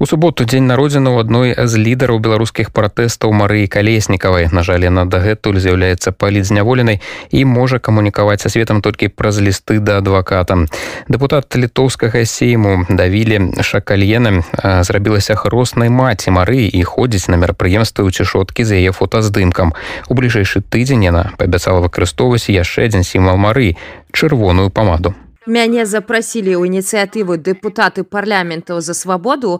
У 0.00 0.06
суботу 0.06 0.44
дзень 0.44 0.66
народзіну 0.70 1.18
адной 1.18 1.54
з 1.58 1.74
лідараў 1.74 2.20
беларускіх 2.22 2.70
пратэстаў 2.70 3.32
Марыі 3.34 3.66
калеснікавай. 3.66 4.46
На 4.54 4.62
жаль 4.62 4.86
яна 4.86 5.02
дагэтуль 5.10 5.58
з'яўляецца 5.58 6.14
палідзняволенай 6.14 7.00
і 7.34 7.44
можа 7.44 7.82
камунікаваць 7.82 8.38
са 8.46 8.48
светом 8.48 8.78
толькі 8.78 9.10
праз 9.10 9.42
лісты 9.42 9.82
да 9.82 9.98
адваката. 9.98 10.70
Депутат 11.10 11.50
літоўскага 11.50 12.22
сейму 12.22 12.86
давілі 12.86 13.58
шакальены 13.58 14.46
зрабілася 14.86 15.34
хроснай 15.34 15.90
маці 15.90 16.30
Марыі 16.30 16.70
і 16.70 16.82
ходзіць 16.86 17.26
на 17.26 17.42
мерапрыемствы 17.42 18.06
ў 18.06 18.14
цішоткі 18.14 18.62
з 18.62 18.78
яе 18.78 18.94
фотаздымкам. 18.94 19.74
У 20.06 20.14
бліжэйшы 20.14 20.62
тыдзень 20.62 21.10
яна 21.10 21.34
паабяцала 21.42 21.82
выкарыстоўваць 21.82 22.46
яшчэ 22.46 22.86
адзін 22.86 23.02
сімвал 23.02 23.34
Марыі 23.34 23.74
чырвоную 24.14 24.70
памаду. 24.70 25.18
Мяне 25.48 25.86
запрасілі 25.88 26.54
ў 26.54 26.68
ініцыятыву 26.68 27.40
дэпутаты 27.40 28.04
парламентаў 28.04 28.84
за 28.84 28.92
свабоду 28.92 29.58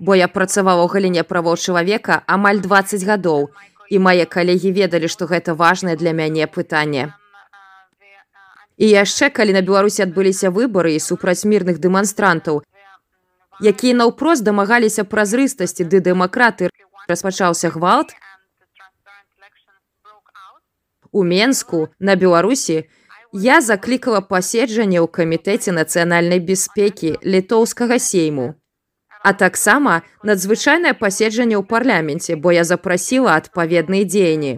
бо 0.00 0.14
я 0.14 0.28
працавала 0.28 0.84
ў 0.84 0.92
галіне 0.92 1.22
правоў 1.22 1.56
чалавека 1.56 2.22
амаль 2.26 2.60
20 2.60 3.04
гадоў 3.08 3.48
і 3.90 3.98
мае 4.06 4.26
калегі 4.26 4.72
ведалі 4.76 5.08
што 5.08 5.26
гэта 5.30 5.54
важнае 5.54 5.96
для 5.96 6.12
мяне 6.12 6.46
пытанне. 6.46 7.12
І 8.76 8.86
яшчэ 8.92 9.30
калі 9.32 9.56
на 9.56 9.62
беларусі 9.64 10.04
адбыліся 10.04 10.52
выбары 10.52 10.96
і 10.96 11.00
супраць 11.00 11.48
мірных 11.48 11.80
дэманстрантаў 11.80 12.62
якія 13.62 13.94
наўпрост 13.96 14.44
дамагаліся 14.44 15.04
празрыстасці 15.04 15.88
ды 15.88 16.00
дэмакраты 16.04 16.68
распачаўся 17.08 17.70
гвалт 17.72 18.12
у 21.12 21.24
менску 21.24 21.88
на 21.98 22.16
беларусі 22.16 22.84
я 23.32 23.60
заклікала 23.60 24.20
паседжанне 24.20 25.00
ў 25.00 25.08
камітэце 25.08 25.72
нацыянальнай 25.72 26.40
бяспекі 26.40 27.16
літоўскага 27.24 27.98
сейму 27.98 28.52
а 29.26 29.32
таксама 29.34 30.02
надзвычайнае 30.22 30.94
паседжанне 30.94 31.58
ў 31.58 31.66
парламенце, 31.66 32.38
бо 32.38 32.54
я 32.54 32.62
запрасіла 32.62 33.34
адпаведныя 33.42 34.06
дзеянні. 34.06 34.52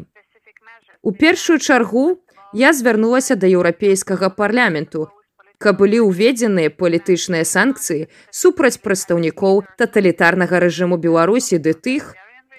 У 1.00 1.12
першую 1.16 1.56
чаргу 1.56 2.20
я 2.52 2.74
звярнулася 2.76 3.36
да 3.40 3.48
еўрапейскага 3.48 4.28
парламенту, 4.28 5.08
каб 5.56 5.80
былі 5.80 6.04
ўведзеныя 6.04 6.68
палітычныя 6.68 7.48
санкцыі 7.48 8.12
супраць 8.28 8.76
прадстаўнікоў 8.84 9.64
таталітарнага 9.80 10.60
рэжыму 10.60 11.00
Беларусі 11.00 11.56
ды 11.64 11.72
тых, 11.72 12.12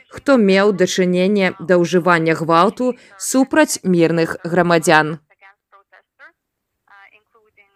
хто 0.09 0.41
меў 0.41 0.73
дачыненне 0.81 1.53
да 1.61 1.77
ўжывання 1.77 2.33
гвалту 2.41 2.95
супраць 3.21 3.85
мірных 3.85 4.37
грамадзян. 4.43 5.19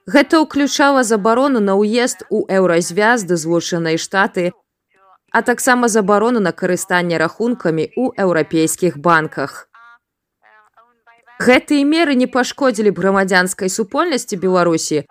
Гэта 0.05 0.43
ўключала 0.43 1.03
забарону 1.07 1.59
на 1.63 1.79
ўезд 1.79 2.27
у 2.29 2.43
еўразвяз 2.51 3.23
ды 3.23 3.39
злучанай 3.39 3.95
штаты, 3.95 4.51
а 5.31 5.41
таксама 5.41 5.87
забарону 5.87 6.43
на 6.43 6.51
карыстанне 6.51 7.17
рахункамі 7.17 7.87
ў 7.87 8.11
еўрапейскіх 8.19 8.99
банках. 8.99 9.71
Гэтыя 11.39 11.87
меры 11.87 12.19
не 12.19 12.27
пашкодзілі 12.27 12.91
б 12.91 12.99
грамадзянскай 12.99 13.71
супольнасці 13.71 14.35
Беларусі, 14.43 15.07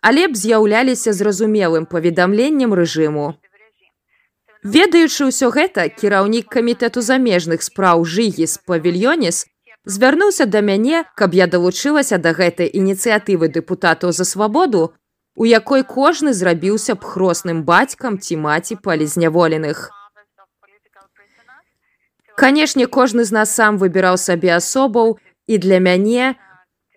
але 0.00 0.28
б 0.28 0.36
з'яўляліся 0.36 1.16
зразумелым 1.16 1.88
паведамленнем 1.88 2.76
рэжыму. 2.76 3.40
Ведаючы 4.60 5.32
ўсё 5.32 5.48
гэта, 5.56 5.88
кіраўнік 5.88 6.52
камітэту 6.52 7.00
замежных 7.00 7.64
спраў 7.64 8.04
жыгіс 8.04 8.60
павільёнес 8.68 9.48
звярнуўся 9.84 10.46
да 10.46 10.60
мяне, 10.60 11.04
каб 11.16 11.34
я 11.34 11.46
далучылася 11.46 12.18
да 12.18 12.32
гэтай 12.32 12.70
ініцыятывы 12.72 13.48
дэпутатаў 13.48 14.12
за 14.12 14.24
свабоду, 14.24 14.94
у 15.36 15.44
якой 15.44 15.82
кожны 15.82 16.32
зрабіўся 16.32 16.94
б 16.94 17.04
хросным 17.04 17.64
бацькам 17.64 18.18
ці 18.18 18.36
маці 18.36 18.76
палізняволеных. 18.76 19.90
Канешне, 22.36 22.86
кожны 22.86 23.24
з 23.24 23.32
нас 23.36 23.54
сам 23.54 23.76
выбіраў 23.76 24.16
сабе 24.16 24.56
асобаў 24.56 25.18
і 25.46 25.58
для 25.58 25.78
мяне 25.78 26.36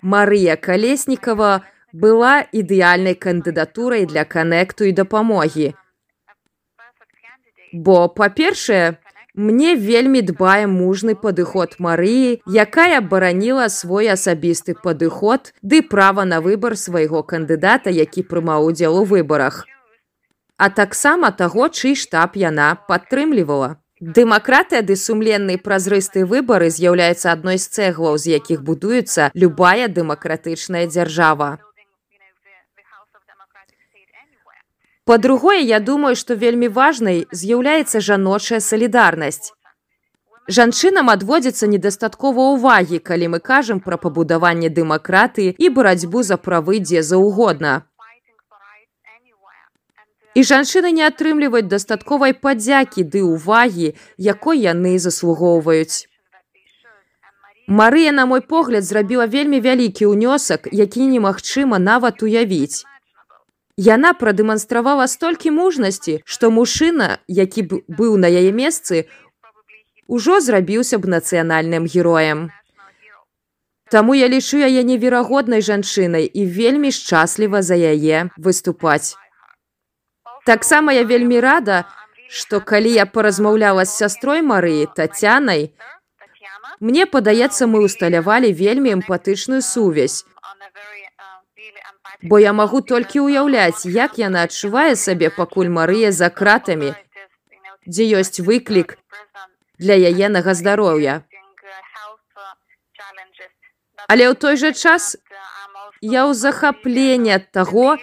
Марыя 0.02 0.56
Калеснікава 0.56 1.64
была 1.94 2.48
ідэальнай 2.52 3.16
кандыдатурай 3.16 4.06
для 4.06 4.26
канекту 4.26 4.84
і 4.84 4.92
дапамогі. 4.92 5.74
Бо, 7.74 8.08
па-першае, 8.10 8.98
Мне 9.36 9.74
вельмі 9.76 10.22
дбае 10.22 10.68
мужны 10.70 11.16
падыход 11.18 11.76
Марыі, 11.82 12.42
якая 12.46 13.02
бараніла 13.02 13.66
свой 13.70 14.10
асабісты 14.14 14.76
падыход 14.78 15.54
ды 15.64 15.82
права 15.82 16.22
на 16.24 16.38
выбар 16.40 16.78
свайго 16.78 17.24
кандыдата, 17.24 17.90
які 17.90 18.22
прымаў 18.22 18.70
удзел 18.70 19.02
у 19.02 19.04
выбарах. 19.04 19.66
А 20.58 20.70
таксама 20.70 21.32
таго, 21.32 21.68
чый 21.70 21.96
штаб 21.96 22.38
яна 22.38 22.78
падтрымлівала. 22.88 23.82
Дэмакратыя 24.00 24.84
ды 24.86 24.96
сумленны 24.96 25.58
празрысты 25.58 26.26
выбары 26.30 26.70
з'яўляецца 26.70 27.34
адной 27.34 27.58
з 27.58 27.68
цэглаў, 27.74 28.22
з 28.22 28.38
якіх 28.38 28.62
будуецца 28.62 29.32
любая 29.34 29.88
дэмакратычная 29.88 30.86
дзяржава. 30.86 31.58
Па-другое, 35.06 35.60
я 35.60 35.80
думаю, 35.80 36.16
што 36.16 36.36
вельмі 36.36 36.68
важнай 36.68 37.26
з'яўляецца 37.32 38.00
жаночая 38.00 38.60
салідарнасць. 38.64 39.52
Жанчынам 40.48 41.10
адводзіцца 41.12 41.68
недастаткова 41.72 42.46
ўвагі, 42.56 43.00
калі 43.00 43.28
мы 43.34 43.40
кажам 43.40 43.82
пра 43.84 44.00
пабудаванне 44.00 44.70
дэмакратыі 44.70 45.56
і 45.58 45.70
барацьбу 45.76 46.24
за 46.24 46.38
правы 46.38 46.80
дзе 46.80 47.04
заўгодна. 47.04 47.84
І 50.36 50.44
жанчыны 50.50 50.92
не 50.96 51.04
атрымліваюць 51.08 51.68
дастатковай 51.68 52.34
падзякі 52.34 53.04
ды 53.04 53.28
ўвагі, 53.28 53.94
якой 54.18 54.64
яны 54.64 54.96
заслугоўваюць. 55.00 56.08
Марыя, 57.68 58.12
на 58.12 58.26
мой 58.26 58.42
погляд, 58.42 58.84
зрабіла 58.84 59.28
вельмі 59.28 59.60
вялікі 59.60 60.08
ўнёсак, 60.12 60.68
які 60.72 61.12
немагчыма 61.12 61.80
нават 61.80 62.24
уявіць. 62.24 62.84
Яна 63.78 64.14
прадэманстравала 64.14 65.08
столькі 65.10 65.50
мужнасці, 65.52 66.22
што 66.26 66.52
мужчына, 66.54 67.18
які 67.28 67.62
б 67.66 67.82
быў 67.90 68.18
на 68.22 68.30
яе 68.30 68.52
месцы, 68.54 69.10
ужо 70.06 70.40
зрабіўся 70.40 71.02
б 71.02 71.10
нацыянальным 71.10 71.90
героем. 71.90 72.52
Таму 73.90 74.14
я 74.14 74.30
лічу 74.30 74.62
яе 74.62 74.84
неверагоднай 74.86 75.66
жанчынай 75.66 76.26
і 76.30 76.46
вельмі 76.46 76.92
шчасліва 76.94 77.62
за 77.66 77.74
яе 77.74 78.30
выступаць. 78.38 79.18
Таксама 80.46 80.94
я 80.94 81.04
вельмі 81.04 81.40
рада, 81.42 81.90
што 82.30 82.62
калі 82.62 82.94
я 82.94 83.06
паразмаўляла 83.10 83.86
з 83.86 83.98
сястрой 83.98 84.46
Марыі 84.46 84.86
Тацянай, 84.94 85.74
мне 86.80 87.06
падаецца, 87.06 87.66
мы 87.66 87.82
усталявалі 87.82 88.54
вельмі 88.54 88.94
эмпатычную 88.94 89.62
сувязь 89.66 90.26
бо 92.22 92.40
я 92.40 92.54
магу 92.54 92.82
толькі 92.82 93.26
ўяўляць, 93.26 93.86
як 93.86 94.20
яна 94.20 94.46
адчувае 94.48 94.96
сабе 94.96 95.30
пакуль 95.30 95.70
Марыя 95.70 96.12
за 96.12 96.30
кратамі, 96.30 96.94
дзе 97.88 98.04
ёсць 98.20 98.40
выклік 98.40 98.98
для 99.80 99.98
яенага 99.98 100.54
здароўя. 100.54 101.22
Але 104.08 104.30
ў 104.30 104.36
той 104.36 104.56
жа 104.60 104.72
час 104.72 105.16
я 106.02 106.28
ў 106.28 106.34
захапленне 106.36 107.40
ад 107.40 107.52
таго, 107.56 107.98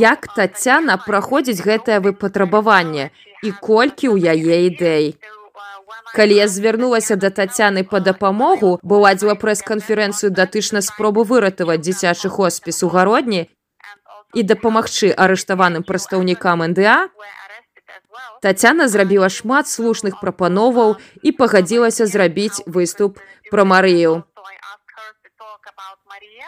як 0.00 0.26
Тацяна 0.36 0.96
праходзіць 0.96 1.60
гэтае 1.60 2.00
выпатрабаванне 2.00 3.10
і 3.42 3.52
колькі 3.52 4.08
ў 4.08 4.32
яе 4.32 4.56
ідэй. 4.72 5.06
Калі 6.14 6.34
я 6.36 6.48
звярнулася 6.48 7.16
да 7.16 7.30
тацяны 7.30 7.84
па 7.84 8.00
дапамогу, 8.00 8.78
бо 8.82 8.98
ладзіла 9.04 9.34
прэс-канферэнцыю 9.34 10.30
датычна 10.30 10.82
спробу 10.82 11.24
выратаваць 11.24 11.80
дзіцячы 11.80 12.28
хоспіс 12.28 12.82
у 12.82 12.88
гародні, 12.88 13.48
і 14.34 14.42
дапамагчы 14.42 15.12
арыштаваным 15.12 15.82
прадстаўнікам 15.84 16.64
НДА, 16.72 17.08
Тацяна 18.42 18.88
зрабіла 18.88 19.28
шмат 19.30 19.68
слушных 19.68 20.18
прапановаў 20.20 20.96
і 21.22 21.32
пагадзілася 21.38 22.06
зрабіць 22.10 22.64
выступ 22.66 23.20
пра 23.50 23.64
Марыю. 23.64 24.24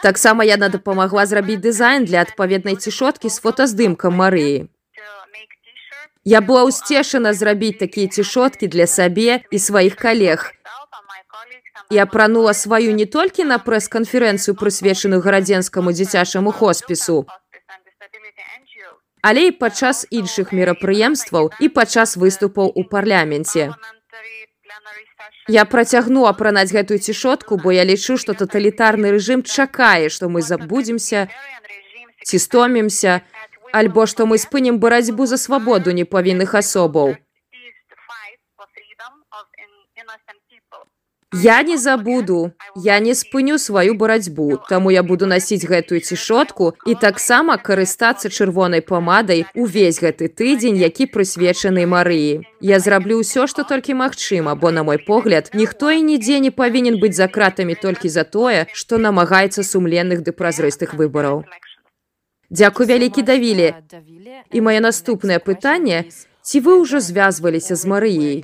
Таксама 0.03 0.43
яна 0.43 0.69
дапамагла 0.69 1.25
зрабіць 1.25 1.61
дызайн 1.63 2.05
для 2.09 2.21
адпаведнай 2.27 2.75
цішоткі 2.75 3.31
з 3.31 3.39
фотаздымкам 3.45 4.19
Марыі. 4.21 4.67
Я 6.25 6.41
была 6.41 6.65
ўсцешана 6.65 7.33
зрабіць 7.37 7.77
такія 7.77 8.09
цішоткі 8.09 8.67
для 8.67 8.87
сабе 8.89 9.45
і 9.53 9.57
сваіх 9.61 9.95
калег. 9.95 10.51
Я 11.93 12.03
апранула 12.09 12.53
сваю 12.57 12.97
не 12.97 13.05
толькі 13.05 13.45
на 13.45 13.61
прэс-канферэнцыю, 13.61 14.57
прысвечаную 14.57 15.21
гарадзенскаму 15.21 15.93
дзіцячаму 15.93 16.49
хоспісу, 16.49 17.25
але 19.21 19.49
і 19.49 19.51
падчас 19.61 20.05
іншых 20.09 20.49
мерапрыемстваў 20.49 21.51
і 21.61 21.69
падчас 21.69 22.17
выступаў 22.17 22.73
у 22.73 22.83
парляменце. 22.89 23.69
Я 25.47 25.65
працягну 25.69 26.25
апранаць 26.25 26.73
гэтую 26.73 26.97
цішотку, 26.97 27.61
бо 27.61 27.69
я 27.69 27.85
лічу, 27.85 28.17
што 28.17 28.33
таталітарны 28.33 29.13
рэжым 29.13 29.45
чакае, 29.45 30.09
што 30.09 30.29
мы 30.29 30.41
забудземся, 30.41 31.29
ці 32.25 32.37
стомімся, 32.41 33.21
альбо 33.81 34.07
што 34.11 34.25
мы 34.31 34.39
спынім 34.47 34.79
барацьбу 34.79 35.27
за 35.27 35.37
свабоду 35.37 35.91
непавінных 35.91 36.55
асобаў. 36.63 37.15
Я 41.33 41.63
не 41.63 41.77
забуду, 41.77 42.53
я 42.75 42.99
не 42.99 43.13
спыню 43.13 43.57
сваю 43.59 43.95
барацьбу, 43.95 44.57
таму 44.69 44.91
я 44.91 45.03
буду 45.03 45.25
насіць 45.25 45.67
гэтую 45.67 45.99
цішотку 45.99 46.71
і 46.87 46.95
таксама 46.95 47.57
карыстацца 47.57 48.31
чырвонай 48.31 48.81
памадай 48.81 49.43
увесь 49.53 49.99
гэты 49.99 50.31
тыдзень, 50.31 50.79
які 50.79 51.11
прысвечаны 51.11 51.83
Марыі. 51.83 52.47
Я 52.61 52.79
зраблю 52.79 53.19
ўсё, 53.19 53.51
што 53.51 53.67
толькі 53.67 53.99
магчыма, 53.99 54.55
бо 54.55 54.71
на 54.71 54.87
мой 54.87 54.97
погляд, 54.97 55.51
ніхто 55.53 55.91
і 55.91 56.01
нідзе 56.07 56.39
не 56.39 56.55
павінен 56.55 57.03
быць 57.03 57.19
за 57.19 57.27
кратамі 57.27 57.75
толькі 57.75 58.07
за 58.07 58.23
тое, 58.23 58.67
што 58.71 58.97
намагаецца 58.97 59.67
сумленных 59.67 60.23
ды 60.23 60.31
празрыстых 60.31 60.95
выбараў. 60.95 61.43
Дзякуй 62.49 62.85
вялікі 62.85 63.21
давілі. 63.21 63.73
І 64.51 64.61
маё 64.61 64.79
наступнае 64.79 65.39
пытанне, 65.39 66.05
Ці 66.45 66.59
вы 66.61 66.77
ўжо 66.77 67.01
звязваліся 67.01 67.73
з 67.73 67.89
Марыяй? 67.89 68.37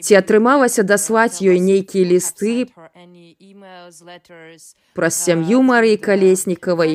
Ці 0.00 0.12
атрымалася 0.16 0.80
даслаць 0.80 1.44
ёй 1.44 1.60
нейкія 1.60 2.08
лісты 2.08 2.72
праз 4.96 5.14
сям'ю 5.20 5.60
Марыі 5.68 6.00
калеснікавай? 6.00 6.94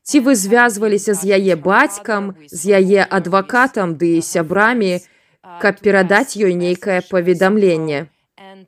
Ці 0.00 0.16
вы 0.24 0.32
звязваліся 0.32 1.12
з 1.12 1.22
яе 1.36 1.60
бацькам, 1.60 2.32
з 2.48 2.80
яе 2.80 3.04
адвакатам 3.04 4.00
ды 4.00 4.24
сябрамі, 4.24 5.04
каб 5.60 5.84
перадаць 5.84 6.40
ёй 6.40 6.56
нейкае 6.56 7.04
паведамленне? 7.04 8.08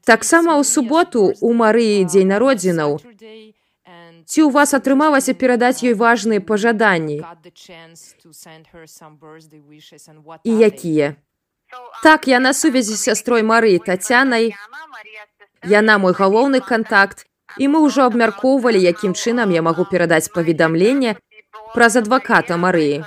Таксама 0.05 0.61
ў 0.61 0.64
суботу 0.69 1.32
у 1.41 1.56
Марыі 1.56 2.05
дзень 2.05 2.37
народзінаў 2.37 3.00
Ці 4.31 4.47
ў 4.47 4.55
вас 4.55 4.71
атрымалася 4.79 5.35
перадаць 5.35 5.82
ёй 5.82 5.94
важныя 5.99 6.38
пажаданні? 6.38 7.19
І 10.47 10.53
якія? 10.67 11.09
Так 12.05 12.29
я 12.31 12.38
на 12.38 12.53
сувязі 12.55 12.94
з 12.94 13.03
сястрой 13.11 13.43
Марыі 13.43 13.82
тацянай. 13.82 14.55
Яна 15.67 15.99
мой 15.99 16.15
галоўны 16.15 16.62
контакт 16.62 17.27
і 17.59 17.67
мы 17.75 17.82
ўжо 17.82 18.06
абмяркоўвалі 18.06 18.79
якім 18.79 19.19
чынам 19.19 19.50
я 19.50 19.67
магу 19.67 19.88
перадаць 19.91 20.31
паведамленне 20.31 21.19
праз 21.75 21.99
адваката 21.99 22.55
Марыі. 22.55 23.03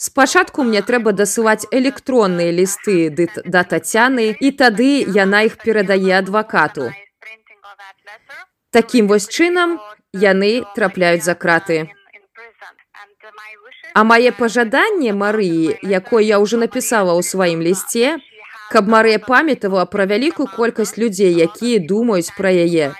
Спачатку 0.00 0.64
мне 0.64 0.80
трэба 0.80 1.12
дасылаць 1.12 1.68
электронныя 1.68 2.48
лісты 2.48 3.12
да 3.44 3.68
тацяны 3.68 4.32
і 4.40 4.56
тады 4.56 4.90
яна 5.04 5.44
іх 5.52 5.60
перадае 5.60 6.16
адвакату. 6.24 6.88
Такім 8.72 9.04
вось 9.12 9.28
чынам 9.28 9.76
яны 10.12 10.64
трапляюць 10.74 11.24
за 11.24 11.34
краты. 11.34 11.88
А 13.94 14.04
мае 14.04 14.30
пажаданне 14.32 15.12
Марыі, 15.12 15.78
якое 15.82 16.22
я 16.22 16.38
ўжо 16.38 16.58
напісала 16.58 17.14
ў 17.14 17.22
сваім 17.26 17.60
лісце, 17.62 18.18
каб 18.70 18.86
Марыя 18.86 19.18
памятавала 19.18 19.84
пра 19.86 20.06
вялікую 20.06 20.46
колькасць 20.46 20.96
людзей, 20.96 21.34
якія 21.34 21.82
думаюць 21.82 22.30
пра 22.36 22.54
яе, 22.54 22.94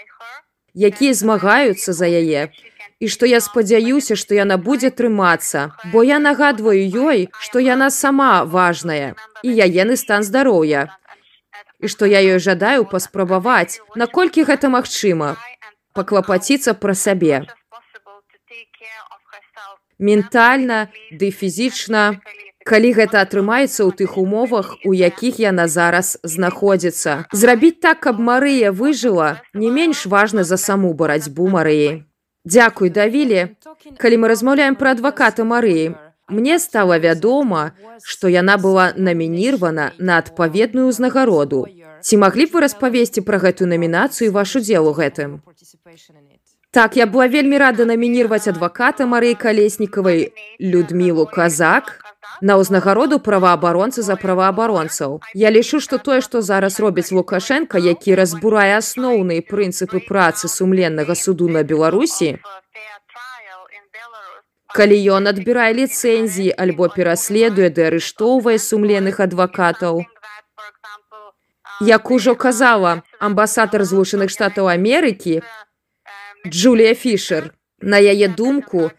якія 0.74 1.14
змагаюцца 1.14 1.94
за 1.94 2.10
яе. 2.10 2.50
І 3.00 3.08
што 3.08 3.24
я 3.24 3.40
спадзяюся, 3.40 4.14
што 4.14 4.34
яна 4.36 4.58
будзе 4.60 4.90
трымацца, 4.90 5.72
бо 5.92 6.02
я 6.04 6.18
нагадваю 6.18 6.84
ёй, 6.84 7.30
што 7.40 7.62
яна 7.64 7.88
сама 7.88 8.44
важная 8.44 9.14
і 9.42 9.48
яены 9.48 9.96
стан 9.96 10.26
здароўя. 10.26 10.90
І 11.80 11.88
што 11.88 12.04
я 12.04 12.20
ёй 12.20 12.42
жадаю 12.44 12.84
паспрабаваць, 12.84 13.80
наколькі 13.96 14.44
гэта 14.44 14.68
магчыма, 14.68 15.38
паклапаціцца 15.92 16.74
пра 16.74 16.94
сабе. 16.94 17.46
Ментальна 20.00 20.88
ды 21.12 21.28
фізічна, 21.30 22.02
калі 22.64 22.92
гэта 22.96 23.20
атрымаецца 23.20 23.84
ў 23.84 23.90
тых 24.00 24.16
умовах, 24.16 24.76
у 24.88 24.92
якіх 24.96 25.40
яна 25.40 25.68
зараз 25.68 26.16
знаходзіцца. 26.24 27.28
Зрабіць 27.32 27.80
так, 27.84 28.00
каб 28.06 28.20
Марыя 28.20 28.72
выжыла, 28.72 29.42
не 29.52 29.70
менш 29.70 30.06
важна 30.06 30.44
за 30.44 30.56
саму 30.56 30.92
барацьбу 30.94 31.48
Марыі. 31.48 32.04
Дзякуй 32.44 32.88
давілі, 32.88 33.56
калі 34.00 34.16
мы 34.24 34.32
размаўляем 34.32 34.76
пра 34.80 34.96
адваката 34.96 35.44
Марыі. 35.44 35.92
Мне 36.30 36.58
стала 36.62 36.96
вядома, 36.96 37.72
што 38.04 38.30
яна 38.32 38.56
была 38.56 38.92
намінірвана 38.96 39.92
на 39.98 40.16
адпаведную 40.22 40.88
ўзнагароду. 40.88 41.66
Ці 42.02 42.16
маглі 42.16 42.46
б 42.46 42.50
вы 42.54 42.60
распавесці 42.64 43.20
пра 43.26 43.38
гэтую 43.38 43.68
намінацыю 43.68 44.32
ваш 44.32 44.56
удзел 44.56 44.88
у 44.88 44.94
гэтым? 44.96 45.40
Так 46.70 46.96
я 46.96 47.06
была 47.06 47.26
вельмі 47.26 47.58
рада 47.58 47.84
намінірваць 47.84 48.46
адваката 48.46 49.06
Марыі 49.06 49.34
калеснікавай 49.34 50.30
Людмілу 50.60 51.26
Казак 51.26 51.98
на 52.40 52.54
ўзнагароду 52.60 53.18
праваабаронцы 53.18 54.06
за 54.06 54.14
праваабаронцаў. 54.14 55.18
Я 55.34 55.50
лічу, 55.50 55.80
што 55.80 55.98
тое, 55.98 56.20
што 56.22 56.42
зараз 56.46 56.78
робіць 56.80 57.10
Лукашенко, 57.10 57.78
які 57.78 58.14
разбурае 58.14 58.78
асноўныя 58.78 59.42
прынцыпы 59.42 60.00
працы 60.06 60.46
сумленнага 60.46 61.18
суду 61.18 61.50
на 61.50 61.66
Беларусі, 61.66 62.38
калі 64.70 64.96
ён 65.18 65.26
адбірае 65.26 65.74
ліцэнзіі 65.74 66.54
альбо 66.54 66.88
пераследуе 66.94 67.74
ды 67.74 67.90
арыштоўвае 67.90 68.58
сумленных 68.62 69.18
адвакатаў. 69.18 70.06
Як 71.80 72.10
ужо 72.10 72.34
казала 72.36 73.02
амбасатар 73.18 73.84
злучаных 73.84 74.30
штатаў 74.30 74.68
Амерыкі, 74.68 75.40
Джулія 76.46 76.94
Фішер. 76.94 77.52
На 77.80 77.96
яе 77.96 78.28
думку, 78.28 78.90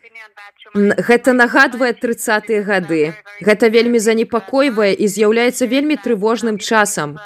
гэта 0.73 1.33
нагадвае 1.37 1.93
трыцатыя 1.93 2.65
гады. 2.65 3.13
Гэта 3.45 3.69
вельмі 3.69 4.01
занепакойвае 4.01 4.93
і 4.97 5.05
з'яўляецца 5.05 5.69
вельмі 5.69 5.97
трывожным 6.01 6.57
часам. 6.57 7.21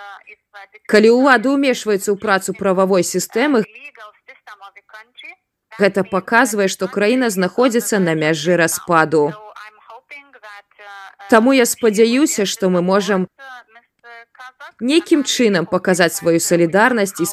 Калі 0.92 1.16
ўлады 1.16 1.56
ўмешваецца 1.56 2.12
ў 2.12 2.18
працу 2.20 2.52
прававой 2.52 3.08
сістэмы, 3.08 3.64
гэта 5.80 6.04
паказвае, 6.04 6.68
што 6.68 6.92
краіна 6.92 7.32
знаходзіцца 7.32 8.00
на 8.00 8.14
мяжы 8.20 8.60
распаду. 8.60 9.32
Таму 11.30 11.56
я 11.56 11.66
спадзяюся, 11.66 12.46
што 12.46 12.70
мы 12.70 12.82
можам 12.82 13.28
нейкім 14.80 15.24
чынам 15.24 15.66
паказаць 15.66 16.16
сваю 16.16 16.40
салідарнасць 16.40 17.20
і 17.20 17.26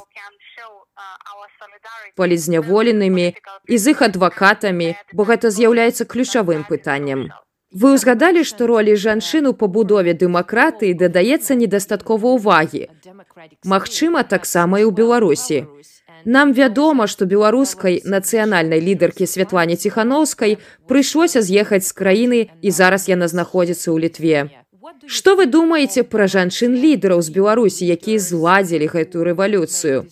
палізняволенымі 2.17 3.27
і 3.69 3.79
з 3.79 3.95
іх 3.95 4.03
адвакатамі, 4.03 4.95
бо 5.13 5.25
гэта 5.25 5.51
з'яўляецца 5.51 6.05
ключавым 6.05 6.65
пытаннем. 6.69 7.33
Вы 7.73 7.97
ўзгадалі, 7.97 8.45
што 8.45 8.69
ролі 8.69 8.93
жанчын 9.01 9.49
у 9.49 9.53
пабудове 9.57 10.13
дэмакратыі 10.13 10.93
дадаецца 10.93 11.57
недастаткова 11.57 12.37
ўвагі. 12.37 12.85
Магчыма, 13.65 14.29
таксама 14.29 14.85
і 14.85 14.89
ў 14.89 14.93
Беларусі. 14.93 15.65
Нам 16.25 16.53
вядома, 16.53 17.09
што 17.09 17.27
беларускай 17.27 18.03
нацыянальнай 18.05 18.79
лідаркі 18.79 19.27
Святлане 19.27 19.81
Ціхановскай 19.81 20.59
прыйшлося 20.87 21.41
з'ехаць 21.41 21.89
з 21.89 21.97
краіны 21.97 22.41
і 22.61 22.71
зараз 22.71 23.09
яна 23.09 23.27
знаходзіцца 23.27 23.89
ў 23.91 23.99
літве. 24.05 24.62
Што 25.07 25.35
вы 25.37 25.47
думаеце 25.47 26.03
пра 26.07 26.27
жанчын 26.31 26.75
лідараў 26.79 27.23
з 27.23 27.31
Беларусі, 27.35 27.87
якія 27.87 28.19
зладзілі 28.23 28.87
гэтую 28.95 29.25
рэвалюцыю? 29.27 30.07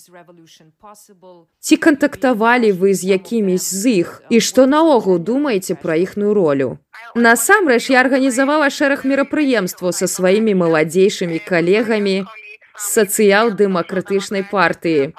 Ці 1.61 1.77
кантактавалі 1.77 2.73
вы 2.73 2.95
з 2.95 3.15
якімісь 3.15 3.71
з 3.71 4.03
іх 4.03 4.23
і 4.31 4.41
што 4.41 4.67
наогул 4.67 5.19
думаеце 5.19 5.79
пра 5.79 5.95
іхную 5.95 6.35
ролю? 6.35 6.79
Насамрэч 7.15 7.91
я 7.91 8.01
арганізавала 8.03 8.71
шэраг 8.71 9.07
мерапрыемстваў 9.07 9.95
са 9.95 10.11
сваімі 10.11 10.55
маладзейшымі 10.63 11.39
калегамі 11.47 12.17
з 12.25 12.85
сацыял-дэмакратычнай 12.97 14.47
партыі. 14.51 15.15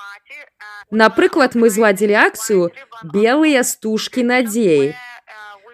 Напрыклад, 0.91 1.55
мы 1.55 1.69
зладзілі 1.71 2.19
акцыю 2.19 2.71
белыя 3.15 3.63
стужкі 3.63 4.27
надзеі. 4.27 4.91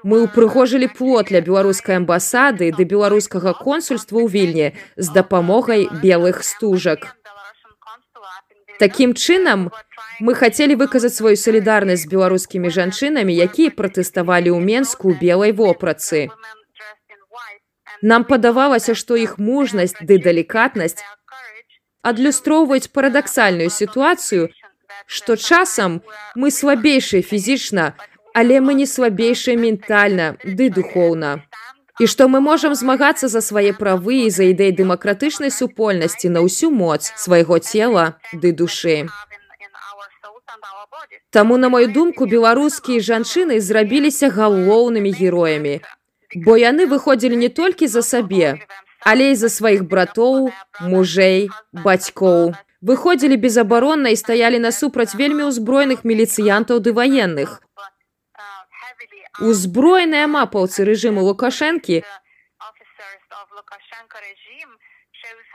Мы 0.07 0.23
ўпрыгожылі 0.23 0.87
плот 0.97 1.27
для 1.27 1.41
беларускай 1.43 1.97
амбасады 1.99 2.71
да 2.75 2.83
беларускага 2.91 3.51
консульства 3.59 4.23
ў 4.23 4.27
вільні 4.31 4.67
з 4.95 5.07
дапамогай 5.11 5.83
белых 6.03 6.47
стужак. 6.47 7.11
Такім 8.79 9.17
чынам, 9.19 9.67
мы 10.23 10.37
хацелі 10.39 10.79
выказаць 10.79 11.11
сваю 11.17 11.35
салідарнасць 11.35 12.05
з 12.05 12.11
беларускімі 12.13 12.71
жанчынамі, 12.71 13.35
якія 13.35 13.75
пратэставалі 13.75 14.55
ў 14.55 14.63
Менску 14.63 15.11
ў 15.11 15.19
белай 15.19 15.51
вопрацы. 15.51 16.31
Нам 17.99 18.23
падавалася, 18.31 18.95
што 18.95 19.19
іх 19.19 19.35
мужнасць 19.41 19.99
ды 19.99 20.23
далікатнасць 20.23 21.03
адлюстроўваюць 22.07 22.93
парадаксальную 22.95 23.67
сітуацыю, 23.67 24.53
што 25.03 25.35
часам 25.35 25.99
мы 26.35 26.53
слабейшыя 26.53 27.25
фізічна, 27.25 27.97
але 28.39 28.62
мы 28.62 28.77
не 28.79 28.86
слабейшыя 28.86 29.58
ментальна 29.58 30.27
ды 30.46 30.70
духоўна. 30.70 31.32
І 31.98 32.06
што 32.12 32.27
мы 32.29 32.39
можам 32.48 32.75
змагацца 32.77 33.27
за 33.34 33.41
свае 33.41 33.74
правы 33.74 34.17
і 34.25 34.29
за 34.29 34.46
ідэй 34.53 34.74
дэмакратычнай 34.77 35.50
супольнасці 35.50 36.29
на 36.34 36.46
ўсю 36.46 36.70
моц 36.70 37.10
свайго 37.25 37.58
цела 37.58 38.03
ды 38.34 38.53
душы. 38.53 38.98
Таму 41.34 41.58
на 41.58 41.70
мою 41.74 41.89
думку 41.94 42.29
беларускія 42.29 43.01
жанчыны 43.12 43.60
зрабіліся 43.60 44.29
галоўнымі 44.29 45.12
героямі 45.22 45.79
бо 46.36 46.58
яны 46.58 46.86
выходзілі 46.86 47.36
не 47.36 47.50
толькі 47.50 47.88
за 47.88 48.01
сабе 48.01 48.60
але 49.10 49.32
і 49.32 49.36
за 49.41 49.50
сваіх 49.50 49.84
братоў 49.91 50.50
мужэй 50.94 51.50
бацькоў 51.86 52.53
выходзілі 52.89 53.38
безабаронна 53.46 54.13
і 54.13 54.20
стаялі 54.20 54.60
насупраць 54.60 55.15
вельмі 55.15 55.48
ўзброеных 55.50 56.03
міліцыянтаў 56.03 56.84
ды 56.84 56.94
ваенных 57.00 57.62
узброеныя 59.39 60.27
мапаўцы 60.27 60.86
рэжыму 60.89 61.22
лукашэнкі 61.29 62.01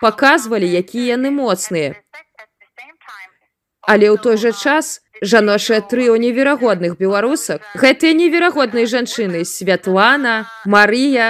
паказвалі 0.01 0.69
якія 0.83 1.17
яны 1.19 1.31
моцныя 1.35 1.95
але 3.83 4.07
ў 4.11 4.17
той 4.23 4.37
жа 4.43 4.53
час 4.55 5.03
жаночае 5.23 5.81
трыо 5.93 6.17
неверагодных 6.25 6.99
беларусак 6.99 7.62
гэтыя 7.83 8.15
неверагодныя 8.19 8.87
жанчыны 8.95 9.45
святлана 9.45 10.35
марыя 10.65 11.29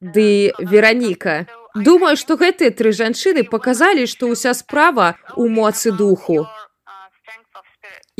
ды 0.00 0.54
вераніка 0.58 1.36
думаю 1.74 2.16
што 2.22 2.38
гэтыя 2.40 2.74
тры 2.74 2.94
жанчыны 3.02 3.46
паказалі 3.54 4.06
што 4.14 4.30
ўся 4.30 4.54
справа 4.54 5.14
у 5.36 5.46
моцы 5.60 5.94
духу 6.02 6.46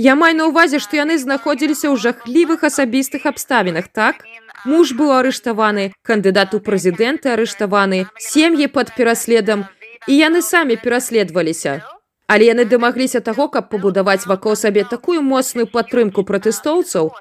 я 0.00 0.14
маю 0.16 0.35
на 0.37 0.49
ўвазе 0.49 0.80
што 0.80 0.97
яны 0.97 1.21
знаходзіліся 1.21 1.92
ў 1.92 1.97
жахлівых 2.00 2.64
асабістых 2.64 3.28
абставінах 3.28 3.92
так? 3.92 4.25
Муж 4.64 4.92
быў 4.97 5.12
арыштаваны 5.21 5.92
кандыдат 6.00 6.57
у 6.57 6.61
прэзідэнты 6.64 7.33
арыштаваны 7.37 8.00
сем'і 8.16 8.73
пад 8.76 8.97
пераследам 8.97 9.69
і 10.09 10.16
яны 10.16 10.40
самі 10.40 10.80
пераследаваліся 10.80 11.80
але 12.30 12.47
яны 12.47 12.64
дамагліся 12.71 13.21
таго 13.26 13.49
каб 13.54 13.69
пабудаваць 13.75 14.25
вакол 14.30 14.57
сабе 14.57 14.85
такую 14.90 15.21
моцную 15.21 15.66
падтрымку 15.76 16.25
пратэстоўцаў 16.28 17.12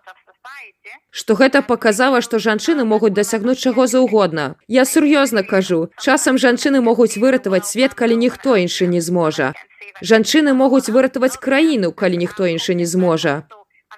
што 1.11 1.35
гэта 1.35 1.61
паказала 1.61 2.21
што 2.21 2.39
жанчыны 2.39 2.85
могуць 2.85 3.13
дасягнуць 3.13 3.59
чаго 3.59 3.87
заўгодна. 3.87 4.55
Я 4.67 4.85
сур'ёзна 4.85 5.43
кажу 5.43 5.89
часам 5.97 6.37
жанчыны 6.37 6.81
могуць 6.81 7.17
выратаваць 7.17 7.67
свет 7.71 7.93
калі 7.93 8.15
ніхто 8.23 8.55
іншы 8.55 8.87
не 8.87 9.01
зможа. 9.01 9.53
Жанчыны 10.01 10.53
могуць 10.53 10.89
выратаваць 10.89 11.37
краіну 11.37 11.91
калі 11.91 12.17
ніхто 12.17 12.45
іншы 12.45 12.75
не 12.75 12.85
зможа. 12.85 13.43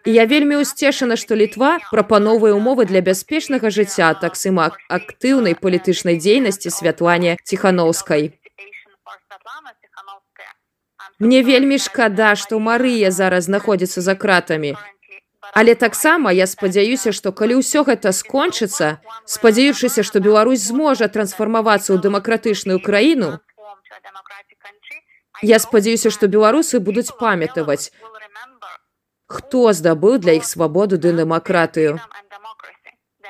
Я 0.06 0.26
вельмі 0.26 0.62
ўсцешана 0.66 1.16
што 1.16 1.38
літва 1.38 1.78
прапановвае 1.92 2.54
умовы 2.58 2.86
для 2.90 3.02
бяспечнага 3.06 3.70
жыцця 3.70 4.14
таксама 4.18 4.72
актыўнай 4.90 5.54
палітычнай 5.54 6.18
дзейнасці 6.18 6.74
святлане 6.74 7.38
ціхановскай 7.44 8.32
Мне 11.22 11.44
вельмі 11.46 11.78
шкада, 11.78 12.34
што 12.34 12.58
Марыя 12.58 13.12
зараз 13.14 13.46
знаходзіцца 13.46 14.02
за 14.02 14.16
кратамі. 14.18 14.74
Але 15.54 15.76
таксама 15.76 16.32
я 16.32 16.48
спадзяюся, 16.48 17.12
што 17.12 17.32
калі 17.36 17.60
ўсё 17.60 17.84
гэта 17.84 18.16
скончыцца, 18.16 19.04
спадзяючыся, 19.26 20.04
што 20.04 20.24
Беларусь 20.24 20.64
зможа 20.64 21.12
трансфармавацца 21.12 21.92
ў 21.92 22.00
дэмакратычную 22.00 22.80
краіну, 22.80 23.40
я 25.42 25.60
спадзяюся, 25.60 26.10
што 26.14 26.28
беларусы 26.28 26.80
будуць 26.80 27.12
памятаваць, 27.20 27.92
хто 29.28 29.74
здабыў 29.74 30.20
для 30.22 30.38
іх 30.40 30.46
свабоду 30.46 30.98
ды 31.02 31.14
дэмакратыю. 31.18 32.00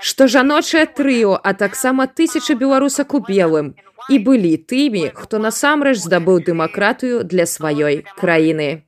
Што 0.01 0.27
жаночае 0.27 0.85
трыо, 0.97 1.39
а 1.41 1.53
таксама 1.53 2.07
тысяча 2.07 2.57
беларусак 2.57 3.13
у 3.13 3.21
белым, 3.21 3.73
і 4.09 4.19
былі 4.19 4.57
тымі, 4.57 5.09
хто 5.15 5.39
насамрэч 5.39 5.97
здабыў 6.03 6.41
дэмакратыю 6.45 7.23
для 7.23 7.45
сваёй 7.45 8.03
краіны. 8.17 8.83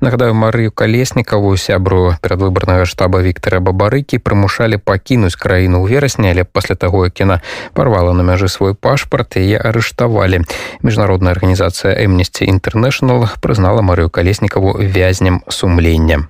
Нагадаю 0.00 0.34
Марыю 0.34 0.72
калеснікаву 0.72 1.56
сябру 1.56 2.14
перадвыбарнага 2.22 2.84
штаба 2.84 3.20
Віктора 3.24 3.60
Бабарыкі 3.60 4.20
прымушалі 4.20 4.78
пакінуць 4.78 5.34
краіну 5.34 5.82
ў 5.82 5.96
верасні, 5.96 6.30
але 6.30 6.44
пасля 6.44 6.76
таго, 6.76 7.08
як 7.08 7.18
яна 7.20 7.40
парвала 7.72 8.12
на 8.12 8.22
мяжы 8.22 8.48
свой 8.48 8.74
пашпарт, 8.74 9.36
яе 9.40 9.58
арыштавалі. 9.58 10.44
Міжнародная 10.86 11.32
арганізацыя 11.32 11.96
Эмнесці 11.96 12.46
Інтэрнэшнл 12.46 13.28
прызнала 13.40 13.82
Марыю 13.82 14.12
калеснікаву 14.12 14.78
вязнем 14.78 15.42
сумлення. 15.48 16.28